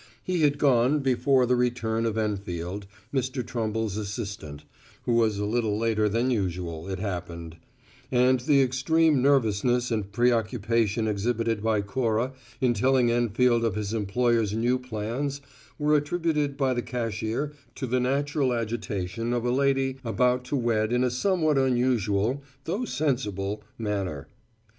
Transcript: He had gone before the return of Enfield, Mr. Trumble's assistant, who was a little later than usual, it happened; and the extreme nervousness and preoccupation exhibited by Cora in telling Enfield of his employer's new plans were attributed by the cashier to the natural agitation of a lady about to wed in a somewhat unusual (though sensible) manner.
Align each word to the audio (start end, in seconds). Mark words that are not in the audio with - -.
He 0.23 0.41
had 0.41 0.57
gone 0.57 1.01
before 1.01 1.45
the 1.45 1.55
return 1.55 2.07
of 2.07 2.17
Enfield, 2.17 2.87
Mr. 3.13 3.45
Trumble's 3.45 3.97
assistant, 3.97 4.63
who 5.03 5.13
was 5.13 5.37
a 5.37 5.45
little 5.45 5.77
later 5.77 6.09
than 6.09 6.31
usual, 6.31 6.87
it 6.89 6.97
happened; 6.97 7.57
and 8.11 8.39
the 8.39 8.63
extreme 8.63 9.21
nervousness 9.21 9.91
and 9.91 10.11
preoccupation 10.11 11.07
exhibited 11.07 11.61
by 11.61 11.81
Cora 11.81 12.33
in 12.59 12.73
telling 12.73 13.11
Enfield 13.11 13.63
of 13.63 13.75
his 13.75 13.93
employer's 13.93 14.53
new 14.55 14.79
plans 14.79 15.39
were 15.77 15.95
attributed 15.95 16.57
by 16.57 16.73
the 16.73 16.81
cashier 16.81 17.51
to 17.75 17.85
the 17.85 17.99
natural 17.99 18.53
agitation 18.53 19.33
of 19.33 19.45
a 19.45 19.51
lady 19.51 19.97
about 20.03 20.43
to 20.45 20.55
wed 20.55 20.91
in 20.91 21.03
a 21.03 21.11
somewhat 21.11 21.59
unusual 21.59 22.41
(though 22.63 22.85
sensible) 22.85 23.61
manner. 23.77 24.27